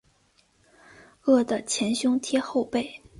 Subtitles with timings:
[1.25, 3.03] 饿得前胸贴后背